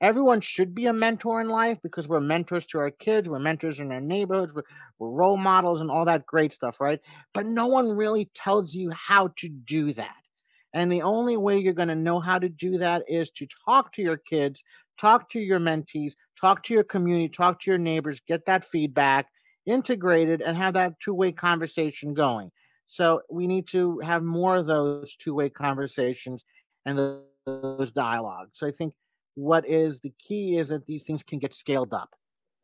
[0.00, 3.80] everyone should be a mentor in life because we're mentors to our kids, we're mentors
[3.80, 4.62] in our neighborhoods, we're,
[4.98, 7.00] we're role models, and all that great stuff, right?
[7.34, 10.14] But no one really tells you how to do that.
[10.72, 13.92] And the only way you're going to know how to do that is to talk
[13.94, 14.62] to your kids,
[14.98, 19.26] talk to your mentees, talk to your community, talk to your neighbors, get that feedback
[19.70, 22.50] integrated, and have that two way conversation going.
[22.88, 26.44] So we need to have more of those two way conversations
[26.84, 28.50] and those dialogues.
[28.54, 28.94] So I think
[29.34, 32.10] what is the key is that these things can get scaled up.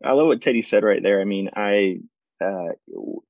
[0.05, 1.21] I love what Teddy said right there.
[1.21, 2.01] I mean, I
[2.45, 2.69] uh,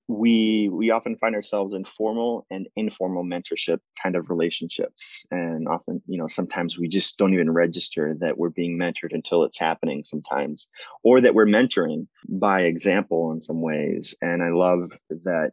[0.08, 6.02] we we often find ourselves in formal and informal mentorship kind of relationships, and often
[6.06, 10.04] you know sometimes we just don't even register that we're being mentored until it's happening.
[10.04, 10.68] Sometimes,
[11.04, 14.14] or that we're mentoring by example in some ways.
[14.22, 14.90] And I love
[15.24, 15.52] that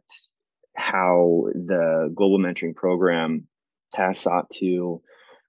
[0.76, 3.46] how the global mentoring program
[3.94, 5.00] has sought to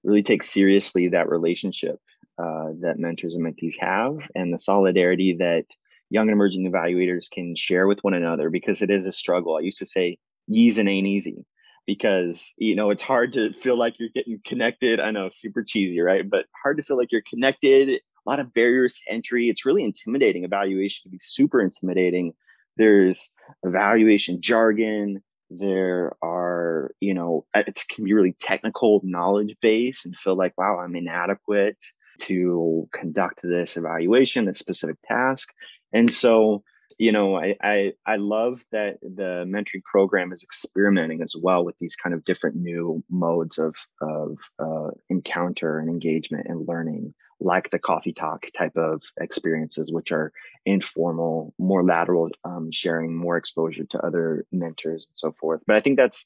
[0.04, 2.00] really take seriously that relationship
[2.38, 5.65] uh, that mentors and mentees have and the solidarity that
[6.10, 9.56] young and emerging evaluators can share with one another because it is a struggle.
[9.56, 11.46] I used to say, "Yees and ain't easy,"
[11.86, 15.00] because you know it's hard to feel like you're getting connected.
[15.00, 16.30] I know, super cheesy, right?
[16.30, 17.89] But hard to feel like you're connected.
[17.89, 19.50] A lot of barriers to entry.
[19.50, 20.44] It's really intimidating.
[20.44, 22.34] Evaluation can be super intimidating.
[22.78, 23.32] There's
[23.63, 25.22] evaluation jargon.
[25.52, 30.80] There are, you know, it can be really technical knowledge base and feel like, wow,
[30.80, 31.78] I'm inadequate
[32.19, 35.49] to conduct this evaluation, this specific task.
[35.93, 36.63] And so,
[36.97, 41.78] you know, I, I, I love that the mentoring program is experimenting as well with
[41.78, 47.69] these kind of different new modes of of uh, encounter and engagement and learning, like
[47.69, 50.32] the coffee talk type of experiences, which are
[50.65, 55.62] informal, more lateral, um, sharing more exposure to other mentors and so forth.
[55.67, 56.25] But I think that's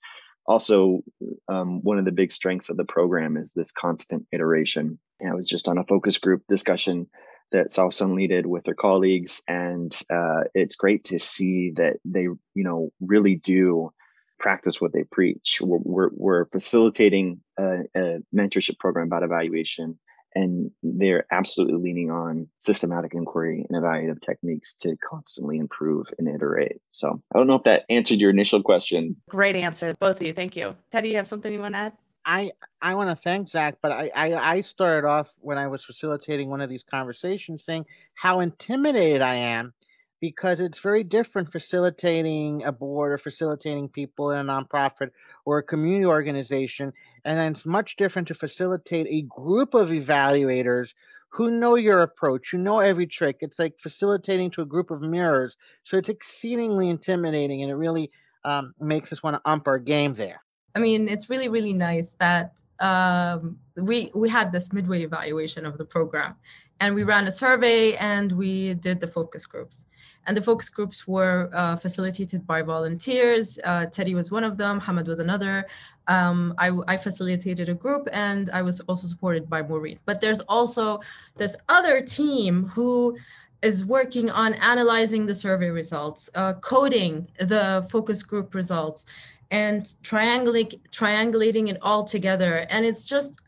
[0.50, 1.04] also
[1.48, 5.00] um, one of the big strengths of the program is this constant iteration.
[5.26, 7.08] I was just on a focus group discussion
[7.52, 12.40] that Southsun leaded with their colleagues, and uh, it's great to see that they, you
[12.56, 13.92] know, really do
[14.40, 15.60] practice what they preach.
[15.62, 20.00] We're, we're, we're facilitating a, a mentorship program about evaluation
[20.36, 26.82] and they're absolutely leaning on systematic inquiry and evaluative techniques to constantly improve and iterate.
[26.92, 29.15] So I don't know if that answered your initial question.
[29.30, 30.34] Great answer, both of you.
[30.34, 30.76] Thank you.
[30.92, 31.94] Teddy, you have something you want to add?
[32.26, 35.84] I I want to thank Zach, but I, I I started off when I was
[35.84, 39.74] facilitating one of these conversations saying how intimidated I am
[40.22, 45.12] because it's very different facilitating a board or facilitating people in a nonprofit
[45.50, 46.94] or a community organization
[47.26, 50.94] and then it's much different to facilitate a group of evaluators
[51.30, 53.38] who know your approach, who know every trick.
[53.42, 55.58] It's like facilitating to a group of mirrors.
[55.84, 58.12] So it's exceedingly intimidating and it really
[58.46, 60.42] um, makes us want to ump our game there.
[60.76, 65.80] I mean, it's really, really nice that um, we we had this midway evaluation of
[65.80, 66.36] the program,
[66.80, 69.86] and we ran a survey and we did the focus groups.
[70.30, 73.58] And the focus groups were uh, facilitated by volunteers.
[73.63, 74.80] Uh, Teddy was one of them.
[74.80, 75.65] Hamad was another.
[76.08, 79.98] Um, I, I, facilitated a group and I was also supported by Maureen.
[80.06, 81.02] But there's also
[81.36, 83.18] this other team who
[83.63, 89.06] is working on analyzing the survey results, uh, coding the focus group results,
[89.50, 92.68] and triangulating, triangulating it all together.
[92.70, 93.42] And it's just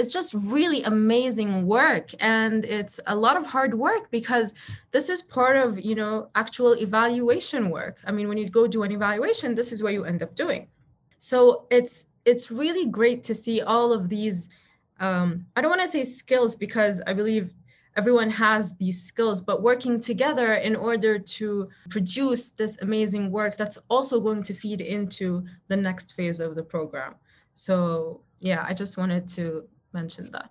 [0.00, 4.54] it's just really amazing work and it's a lot of hard work because
[4.92, 7.96] this is part of you know actual evaluation work.
[8.06, 10.68] I mean when you go do an evaluation this is what you end up doing.
[11.18, 14.48] So it's it's really great to see all of these
[15.00, 17.54] um, i don't want to say skills because i believe
[17.96, 23.78] everyone has these skills but working together in order to produce this amazing work that's
[23.88, 27.14] also going to feed into the next phase of the program.
[27.54, 30.50] So yeah i just wanted to mention that.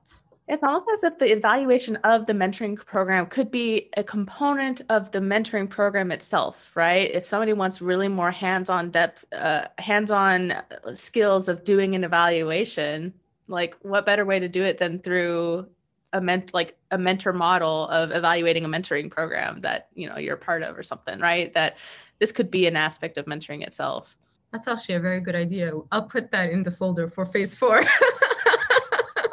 [0.49, 5.12] It's almost as if the evaluation of the mentoring program could be a component of
[5.12, 7.12] the mentoring program itself, right?
[7.12, 10.56] If somebody wants really more hands-on depth, uh, hands-on
[10.95, 13.13] skills of doing an evaluation,
[13.47, 15.67] like what better way to do it than through
[16.13, 20.36] a ment like a mentor model of evaluating a mentoring program that you know you're
[20.36, 21.54] part of or something, right?
[21.54, 21.78] That
[22.17, 24.17] this could be an aspect of mentoring itself.
[24.52, 25.73] That's actually a very good idea.
[25.91, 27.84] I'll put that in the folder for phase four.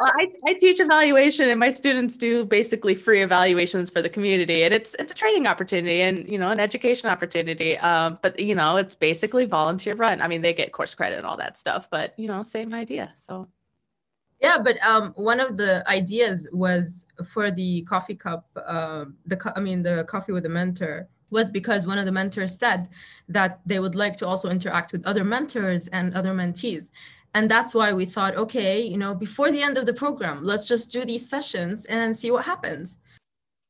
[0.00, 4.62] I, I teach evaluation and my students do basically free evaluations for the community.
[4.62, 7.76] And it's it's a training opportunity and you know an education opportunity.
[7.78, 10.20] Um, but you know it's basically volunteer run.
[10.20, 13.12] I mean they get course credit and all that stuff but you know same idea.
[13.16, 13.48] So.
[14.40, 19.61] Yeah but um, one of the ideas was for the coffee cup uh, the i
[19.61, 22.88] mean the coffee with a mentor was because one of the mentors said
[23.28, 26.90] that they would like to also interact with other mentors and other mentees
[27.37, 30.66] and that's why we thought okay you know before the end of the program let's
[30.66, 33.01] just do these sessions and see what happens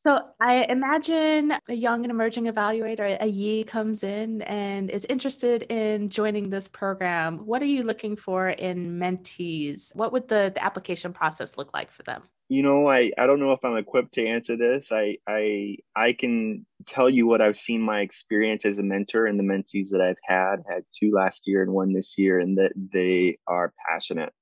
[0.06, 5.64] so I imagine a young and emerging evaluator, a YE, comes in and is interested
[5.64, 7.38] in joining this program.
[7.38, 9.92] What are you looking for in mentees?
[9.96, 12.22] What would the, the application process look like for them?
[12.48, 14.92] You know, I, I don't know if I'm equipped to answer this.
[14.92, 19.38] I, I I can tell you what I've seen my experience as a mentor and
[19.38, 22.72] the mentees that I've had, had two last year and one this year, and that
[22.76, 24.32] they are passionate.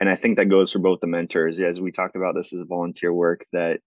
[0.00, 1.58] And I think that goes for both the mentors.
[1.58, 3.80] As we talked about, this is volunteer work that,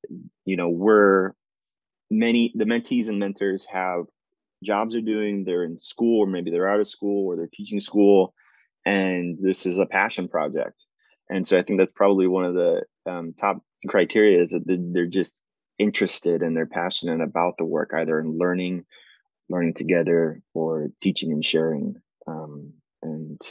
[0.46, 1.34] you know, we're
[2.12, 4.06] many the mentees and mentors have
[4.64, 7.82] jobs they're doing, they're in school, or maybe they're out of school, or they're teaching
[7.82, 8.34] school,
[8.86, 10.86] and this is a passion project
[11.30, 14.64] and so i think that's probably one of the um, top criteria is that
[14.94, 15.42] they're just
[15.80, 18.84] interested and they're passionate about the work either in learning
[19.50, 21.96] learning together or teaching and sharing
[22.28, 23.42] um, and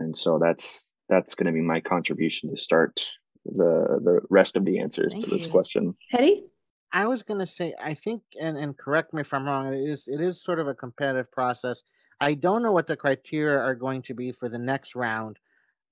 [0.00, 3.10] and so that's that's going to be my contribution to start
[3.44, 5.52] the the rest of the answers Thank to this you.
[5.52, 6.44] question Hetty?
[6.92, 9.78] i was going to say i think and and correct me if i'm wrong it
[9.78, 11.82] is it is sort of a competitive process
[12.20, 15.38] i don't know what the criteria are going to be for the next round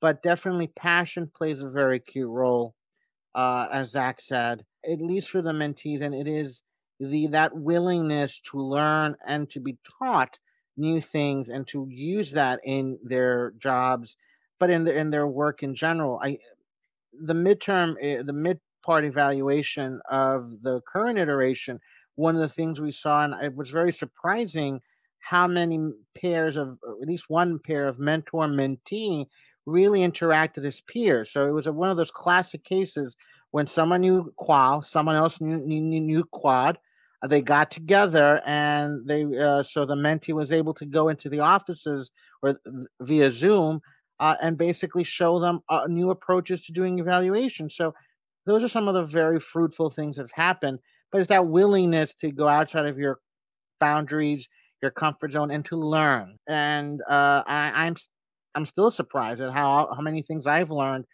[0.05, 2.75] but definitely passion plays a very key role,
[3.35, 6.61] uh, as Zach said, at least for the mentees, and it is
[7.01, 10.39] the that willingness to learn and to be taught
[10.77, 14.19] new things and to use that in their jobs,
[14.61, 16.21] but in their in their work in general.
[16.23, 16.37] I
[17.19, 21.81] the midterm eh, the mid part evaluation of the current iteration,
[22.17, 24.83] one of the things we saw, and it was very surprising
[25.21, 25.79] how many
[26.15, 29.27] pairs of at least one pair of mentor mentee
[29.67, 31.33] really interacted as peers.
[31.33, 33.17] So it was a, one of those classic cases
[33.51, 36.77] when someone knew Qual, someone else knew, knew, knew Quant.
[37.23, 41.29] Uh, they got together, and they uh, so the mentee was able to go into
[41.29, 42.11] the offices
[42.43, 42.59] or
[43.01, 43.81] via Zoom
[44.21, 47.71] uh, and basically show them uh, new approaches to doing evaluation.
[47.71, 47.95] So
[48.47, 50.79] those are some of the very fruitful things that have happened.
[51.11, 53.21] But it's that willingness to go outside of your
[53.81, 54.49] boundaries,
[54.83, 56.39] your comfort zone, and to learn.
[56.49, 57.97] And uh, I, I'm
[58.55, 61.07] I'm still surprised at how how many things I've learned.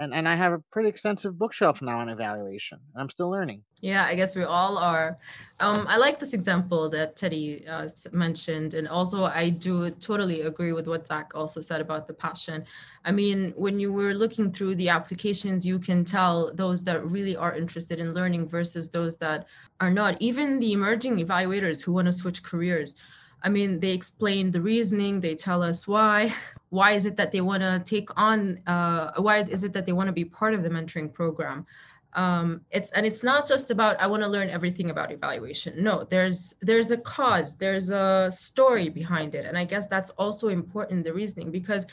[0.00, 2.80] And, and I have a pretty extensive bookshelf now on evaluation.
[2.92, 3.62] And I'm still learning.
[3.80, 5.16] Yeah, I guess we all are.
[5.60, 8.74] Um, I like this example that Teddy uh, mentioned.
[8.74, 12.64] And also, I do totally agree with what Zach also said about the passion.
[13.04, 17.36] I mean, when you were looking through the applications, you can tell those that really
[17.36, 19.46] are interested in learning versus those that
[19.78, 20.20] are not.
[20.20, 22.96] Even the emerging evaluators who want to switch careers
[23.44, 26.32] I mean, they explain the reasoning, they tell us why.
[26.70, 29.92] Why is it that they want to take on, uh, why is it that they
[29.92, 31.66] want to be part of the mentoring program?
[32.14, 35.82] Um, it's and it's not just about I want to learn everything about evaluation.
[35.82, 40.48] No, there's there's a cause, there's a story behind it, and I guess that's also
[40.48, 41.86] important the reasoning because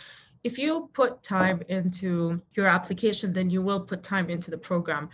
[0.44, 5.10] if you put time into your application, then you will put time into the program.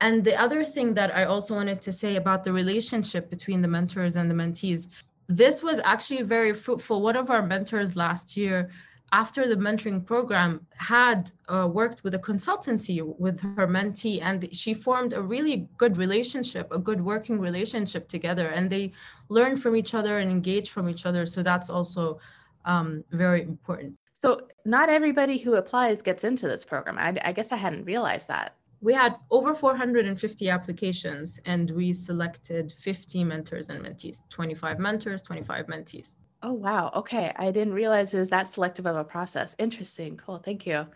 [0.00, 3.68] And the other thing that I also wanted to say about the relationship between the
[3.68, 4.88] mentors and the mentees
[5.26, 7.02] this was actually very fruitful.
[7.02, 8.70] One of our mentors last year,
[9.12, 14.74] after the mentoring program, had uh, worked with a consultancy with her mentee, and she
[14.74, 18.92] formed a really good relationship, a good working relationship together, and they
[19.28, 21.26] learned from each other and engaged from each other.
[21.26, 22.18] So that's also
[22.64, 23.96] um, very important.
[24.16, 26.98] So not everybody who applies gets into this program.
[26.98, 32.72] I, I guess I hadn't realized that we had over 450 applications and we selected
[32.72, 36.16] 50 mentors and mentees 25 mentors 25 mentees.
[36.42, 36.92] Oh wow.
[36.94, 37.32] Okay.
[37.36, 39.56] I didn't realize it was that selective of a process.
[39.58, 40.18] Interesting.
[40.18, 40.38] Cool.
[40.38, 40.86] Thank you.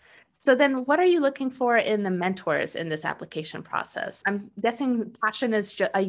[0.41, 4.23] So then what are you looking for in the mentors in this application process?
[4.27, 6.01] I'm guessing passion is just uh,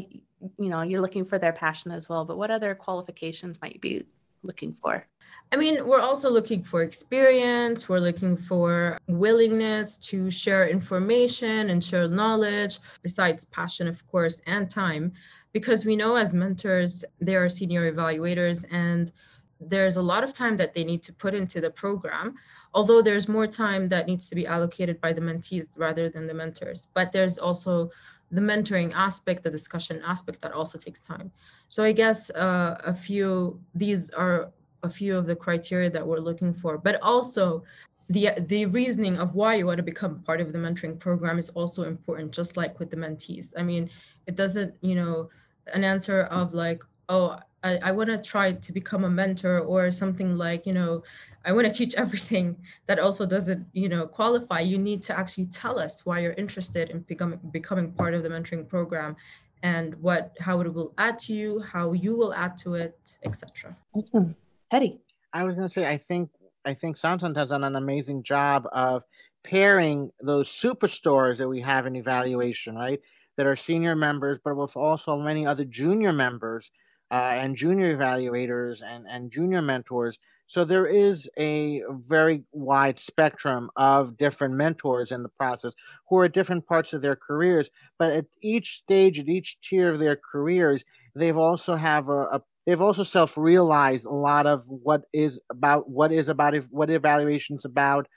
[0.57, 3.79] you know you're looking for their passion as well but what other qualifications might you
[3.79, 4.05] be
[4.43, 5.05] looking for
[5.51, 11.83] I mean, we're also looking for experience, we're looking for willingness to share information and
[11.83, 15.11] share knowledge, besides passion, of course, and time,
[15.51, 19.11] because we know as mentors, there are senior evaluators and
[19.59, 22.35] there's a lot of time that they need to put into the program,
[22.75, 26.33] although there's more time that needs to be allocated by the mentees rather than the
[26.33, 26.87] mentors.
[26.93, 27.89] But there's also
[28.31, 31.31] the mentoring aspect, the discussion aspect that also takes time.
[31.67, 34.51] So I guess uh, a few, these are
[34.83, 37.63] a few of the criteria that we're looking for, but also
[38.09, 41.49] the the reasoning of why you want to become part of the mentoring program is
[41.49, 43.49] also important, just like with the mentees.
[43.55, 43.89] I mean,
[44.25, 45.29] it doesn't, you know,
[45.73, 49.91] an answer of like, oh, I, I want to try to become a mentor or
[49.91, 51.03] something like, you know,
[51.45, 52.57] I want to teach everything
[52.87, 54.61] that also doesn't, you know, qualify.
[54.61, 58.29] You need to actually tell us why you're interested in becoming becoming part of the
[58.29, 59.15] mentoring program
[59.61, 63.75] and what how it will add to you, how you will add to it, etc.
[63.93, 64.35] Awesome.
[64.71, 64.99] Hetty.
[65.33, 66.29] I was going to say, I think
[66.65, 69.03] I think Samsung has done an amazing job of
[69.43, 72.99] pairing those superstores that we have in evaluation, right?
[73.37, 76.69] That are senior members, but with also many other junior members
[77.11, 80.19] uh, and junior evaluators and, and junior mentors.
[80.47, 85.73] So there is a very wide spectrum of different mentors in the process
[86.09, 87.69] who are at different parts of their careers.
[87.97, 90.83] But at each stage, at each tier of their careers,
[91.15, 96.11] they've also have a, a they've also self-realized a lot of what is about what
[96.11, 98.07] is about what evaluations about,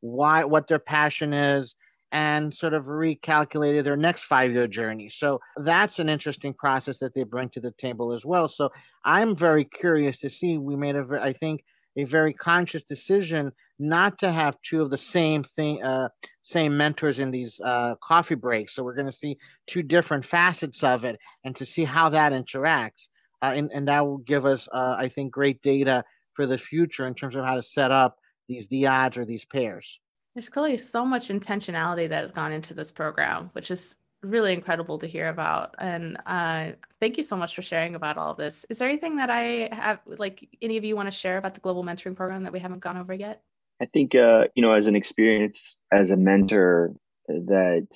[0.00, 1.74] why what their passion is,
[2.12, 5.08] and sort of recalculated their next five year journey.
[5.08, 8.50] So that's an interesting process that they bring to the table as well.
[8.50, 8.68] So
[9.02, 10.58] I'm very curious to see.
[10.58, 11.64] We made a, I think,
[11.96, 16.10] a very conscious decision not to have two of the same thing, uh,
[16.42, 18.74] same mentors in these uh, coffee breaks.
[18.74, 22.32] So we're going to see two different facets of it, and to see how that
[22.32, 23.08] interacts,
[23.42, 27.06] uh, and and that will give us, uh, I think, great data for the future
[27.06, 28.18] in terms of how to set up
[28.48, 30.00] these dyads or these pairs.
[30.34, 34.98] There's clearly so much intentionality that has gone into this program, which is really incredible
[34.98, 35.74] to hear about.
[35.78, 36.70] And uh,
[37.00, 38.64] thank you so much for sharing about all of this.
[38.70, 41.60] Is there anything that I have, like any of you want to share about the
[41.60, 43.42] global mentoring program that we haven't gone over yet?
[43.80, 46.94] I think, uh, you know, as an experience as a mentor,
[47.28, 47.88] that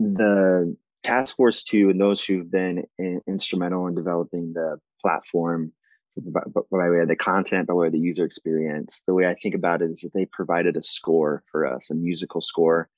[0.00, 5.72] the task force two and those who've been in, instrumental in developing the platform
[6.16, 6.40] by,
[6.70, 9.02] by way of the content, by way of the user experience.
[9.06, 11.94] The way I think about it is that they provided a score for us, a
[11.94, 12.88] musical score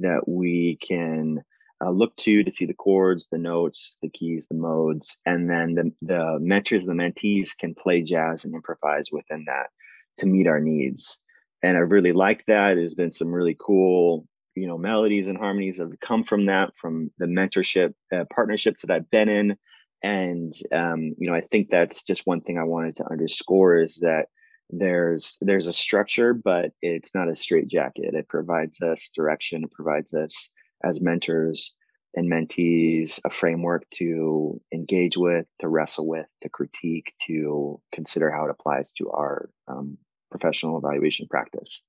[0.00, 1.42] that we can
[1.82, 5.74] uh, look to to see the chords, the notes, the keys, the modes, and then
[5.74, 9.68] the, the mentors and the mentees can play jazz and improvise within that
[10.18, 11.20] to meet our needs.
[11.62, 12.74] And I really like that.
[12.74, 16.76] There's been some really cool, you know, melodies and harmonies that have come from that,
[16.76, 19.56] from the mentorship uh, partnerships that I've been in,
[20.04, 23.96] and um, you know i think that's just one thing i wanted to underscore is
[23.96, 24.26] that
[24.70, 29.64] there's there's a structure but it's not a straight jacket it provides us direction.
[29.64, 30.50] It provides us
[30.82, 31.72] as mentors
[32.16, 38.44] and mentees a framework to engage with to wrestle with to critique to consider how
[38.44, 39.98] it applies to our um,
[40.30, 41.82] professional evaluation practice.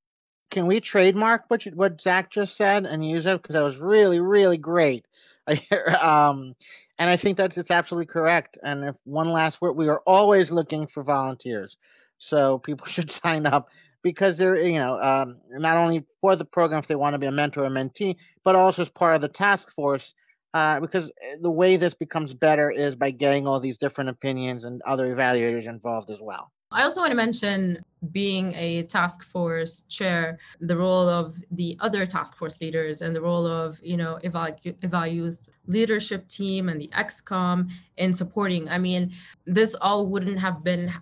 [0.51, 3.41] Can we trademark what you, what zach just said and use it?
[3.41, 5.05] Because that was really really great.
[6.01, 6.55] Um,
[6.97, 8.57] and I think that's it's absolutely correct.
[8.63, 11.77] And if one last word, we are always looking for volunteers,
[12.17, 13.67] so people should sign up
[14.03, 17.27] because they're you know um, not only for the program if they want to be
[17.27, 20.13] a mentor or mentee, but also as part of the task force.
[20.53, 24.63] Uh, because eh, the way this becomes better is by getting all these different opinions
[24.63, 26.49] and other evaluators involved as well.
[26.75, 32.05] I also want to mention being a task force chair, the role of the other
[32.05, 34.57] task force leaders and the role of, you know, Eval,
[35.67, 38.67] leadership team and the XCOM in supporting.
[38.67, 39.13] I mean,
[39.45, 40.93] this all wouldn't have been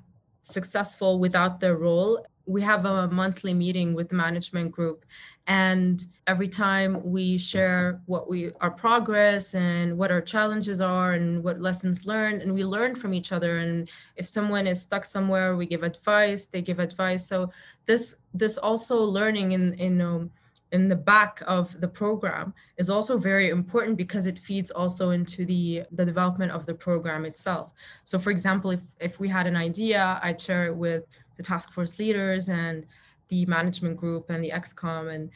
[0.44, 5.06] successful without their role we have a monthly meeting with the management group
[5.48, 11.44] and every time we share what we our progress and what our challenges are and
[11.44, 15.58] what lessons learned and we learn from each other and if someone is stuck somewhere
[15.58, 17.28] we give advice they give advice.
[17.28, 17.52] So
[17.86, 20.32] this this also learning in in um,
[20.72, 25.46] in the back of the program is also very important because it feeds also into
[25.46, 27.72] the the development of the program itself.
[28.06, 31.04] So for example if if we had an idea i'd share it with
[31.36, 32.86] the task force leaders and
[33.30, 35.30] the management group and the XCOM and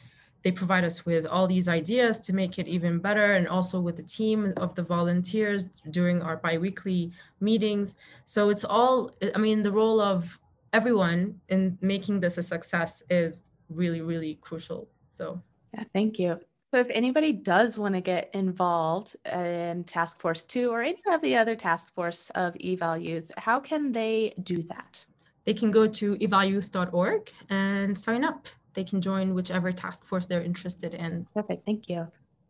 [0.44, 3.98] they provide us with all these ideas to make it even better and also with
[3.98, 7.96] the team of the volunteers during our biweekly meetings.
[8.26, 10.40] So it's all i mean the role of
[10.74, 15.40] everyone in making this a success is really really crucial so.
[15.74, 16.40] Yeah thank you.
[16.72, 21.22] So if anybody does want to get involved in task force 2 or any of
[21.22, 25.06] the other task force of eval youth how can they do that
[25.48, 28.50] they can go to evalyouth.org and sign up.
[28.74, 31.26] They can join whichever task force they're interested in.
[31.34, 31.66] Perfect.
[31.66, 32.06] Thank you.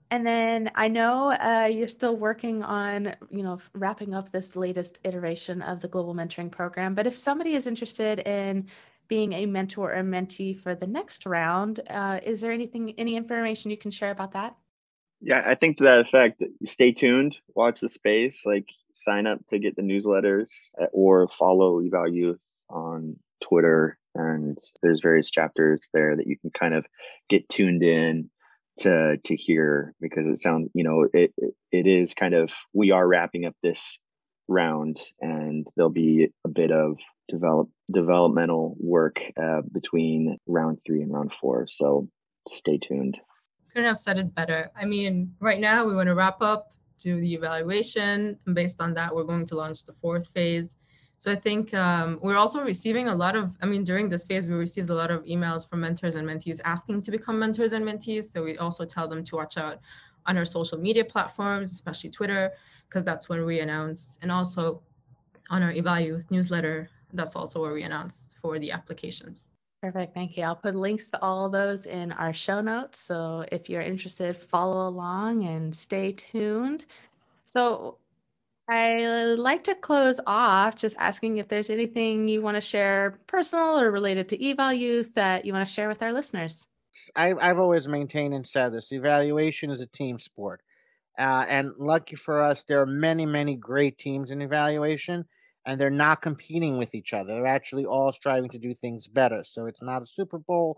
[0.09, 4.97] And then I know uh, you're still working on, you know, wrapping up this latest
[5.03, 6.95] iteration of the Global Mentoring Program.
[6.95, 8.65] But if somebody is interested in
[9.07, 13.69] being a mentor or mentee for the next round, uh, is there anything, any information
[13.69, 14.55] you can share about that?
[15.19, 19.59] Yeah, I think to that effect, stay tuned, watch the space, like sign up to
[19.59, 22.39] get the newsletters uh, or follow Eval Youth
[22.69, 26.85] on Twitter, and there's various chapters there that you can kind of
[27.29, 28.29] get tuned in
[28.77, 31.33] to to hear because it sounds you know it
[31.71, 33.99] it is kind of we are wrapping up this
[34.47, 36.97] round and there'll be a bit of
[37.27, 42.07] develop developmental work uh, between round three and round four so
[42.47, 43.17] stay tuned.
[43.73, 44.71] Couldn't have said it better.
[44.75, 48.93] I mean right now we want to wrap up do the evaluation and based on
[48.93, 50.75] that we're going to launch the fourth phase
[51.19, 54.47] so I think um, we're also receiving a lot of, I mean, during this phase,
[54.47, 57.83] we received a lot of emails from mentors and mentees asking to become mentors and
[57.83, 58.25] mentees.
[58.25, 59.79] So we also tell them to watch out
[60.27, 62.51] on our social media platforms, especially Twitter,
[62.87, 64.19] because that's when we announce.
[64.21, 64.81] And also
[65.49, 66.89] on our Eval Youth newsletter.
[67.13, 69.51] That's also where we announce for the applications.
[69.81, 70.13] Perfect.
[70.13, 70.43] Thank you.
[70.43, 72.99] I'll put links to all those in our show notes.
[72.99, 76.85] So if you're interested, follow along and stay tuned.
[77.45, 77.97] So
[78.69, 78.97] I
[79.37, 83.91] like to close off just asking if there's anything you want to share personal or
[83.91, 86.67] related to Eval Youth that you want to share with our listeners.
[87.15, 90.61] I, I've always maintained and said this evaluation is a team sport.
[91.17, 95.25] Uh, and lucky for us, there are many, many great teams in evaluation,
[95.65, 97.35] and they're not competing with each other.
[97.35, 99.43] They're actually all striving to do things better.
[99.49, 100.77] So it's not a Super Bowl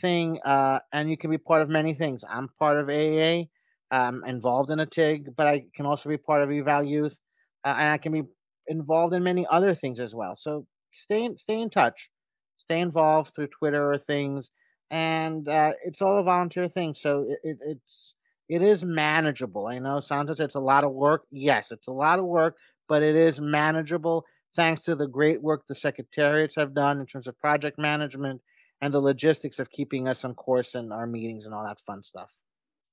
[0.00, 2.22] thing, uh, and you can be part of many things.
[2.28, 3.48] I'm part of AEA,
[3.90, 7.18] I'm involved in a TIG, but I can also be part of Eval Youth
[7.64, 8.22] uh, and I can be
[8.66, 10.36] involved in many other things as well.
[10.36, 12.10] So stay in, stay in touch,
[12.58, 14.50] stay involved through Twitter or things,
[14.90, 16.94] and uh, it's all a volunteer thing.
[16.94, 18.14] So it, it, it's
[18.48, 19.68] it is manageable.
[19.68, 21.22] I know Santos, it's a lot of work.
[21.30, 22.56] Yes, it's a lot of work,
[22.88, 24.24] but it is manageable
[24.56, 28.40] thanks to the great work the secretariats have done in terms of project management
[28.82, 32.02] and the logistics of keeping us on course and our meetings and all that fun
[32.02, 32.30] stuff.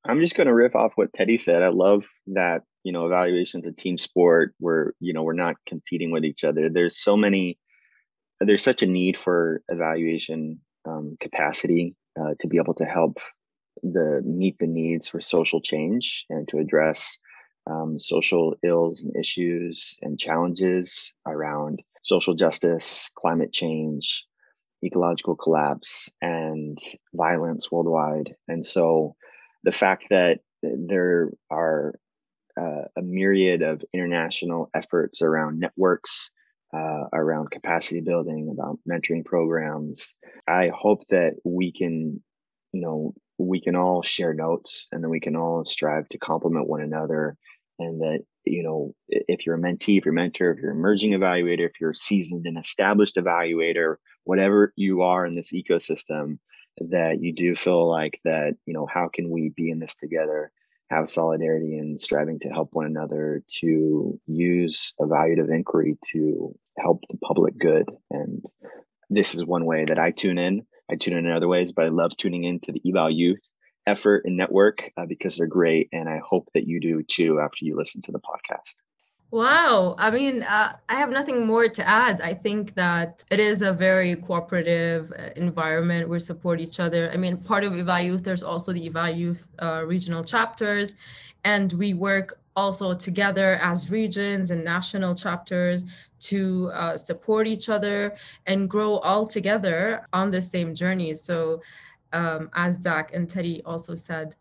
[0.05, 1.63] I'm just going to riff off what Teddy said.
[1.63, 5.57] I love that, you know, evaluation is a team sport where, you know, we're not
[5.65, 6.69] competing with each other.
[6.69, 7.59] There's so many,
[8.39, 13.17] there's such a need for evaluation um, capacity uh, to be able to help
[13.83, 17.17] the meet the needs for social change and to address
[17.69, 24.25] um, social ills and issues and challenges around social justice, climate change,
[24.81, 26.79] ecological collapse, and
[27.13, 28.33] violence worldwide.
[28.47, 29.13] And so,
[29.65, 31.93] the fact that there are
[32.59, 36.29] uh, a myriad of international efforts around networks,
[36.73, 40.15] uh, around capacity building, about mentoring programs.
[40.47, 42.21] I hope that we can,
[42.73, 46.67] you know, we can all share notes and then we can all strive to complement
[46.67, 47.37] one another.
[47.79, 50.77] And that, you know, if you're a mentee, if you're a mentor, if you're an
[50.77, 56.39] emerging evaluator, if you're a seasoned and established evaluator, whatever you are in this ecosystem,
[56.79, 60.51] that you do feel like that you know how can we be in this together
[60.89, 67.17] have solidarity and striving to help one another to use evaluative inquiry to help the
[67.17, 67.89] public good.
[68.11, 68.45] And
[69.09, 70.65] this is one way that i tune in.
[70.89, 73.51] I tune in in other ways but i love tuning into the Eval Youth
[73.85, 77.65] effort and network uh, because they're great and i hope that you do too after
[77.65, 78.75] you listen to the podcast
[79.29, 79.95] Wow.
[79.97, 82.21] I mean, uh, I have nothing more to add.
[82.21, 86.07] I think that it is a very cooperative uh, environment.
[86.07, 87.11] We support each other.
[87.11, 90.95] I mean, part of Eval Youth, there's also the Eval Youth uh, regional chapters,
[91.43, 95.83] and we work also together as regions and national chapters
[96.19, 98.15] to uh, support each other
[98.45, 101.13] and grow all together on the same journey.
[101.13, 101.61] So,
[102.13, 104.35] um, as Zach and Teddy also said,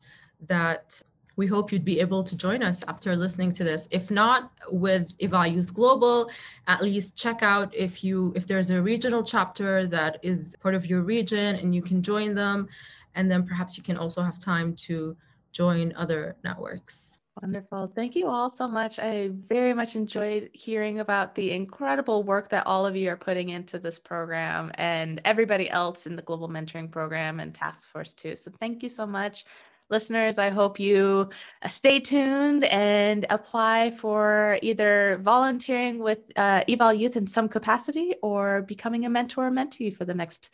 [0.46, 1.02] that
[1.36, 3.86] we hope you'd be able to join us after listening to this.
[3.90, 6.30] If not with Eval Youth Global,
[6.66, 10.86] at least check out if you if there's a regional chapter that is part of
[10.86, 12.68] your region and you can join them.
[13.14, 15.16] And then perhaps you can also have time to
[15.52, 17.20] join other networks.
[17.42, 17.92] Wonderful.
[17.94, 18.98] Thank you all so much.
[18.98, 23.50] I very much enjoyed hearing about the incredible work that all of you are putting
[23.50, 28.36] into this program and everybody else in the Global Mentoring Program and Task Force too.
[28.36, 29.44] So thank you so much
[29.88, 31.30] listeners, I hope you
[31.62, 38.14] uh, stay tuned and apply for either volunteering with uh, Eval Youth in some capacity
[38.22, 40.50] or becoming a mentor or mentee for the next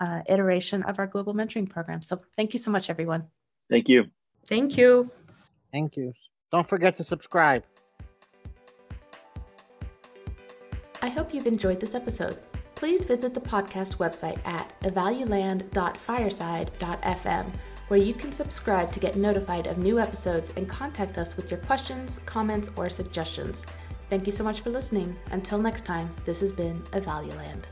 [0.00, 2.00] uh, iteration of our global mentoring program.
[2.02, 3.24] So thank you so much, everyone.
[3.70, 4.06] Thank you.
[4.46, 5.10] Thank you.
[5.72, 6.12] Thank you.
[6.52, 7.64] Don't forget to subscribe.
[11.02, 12.38] I hope you've enjoyed this episode.
[12.74, 17.52] Please visit the podcast website at evaluland.fireside.fm
[17.88, 21.60] where you can subscribe to get notified of new episodes and contact us with your
[21.60, 23.66] questions, comments, or suggestions.
[24.10, 25.16] Thank you so much for listening.
[25.32, 27.64] Until next time, this has been Evaluland.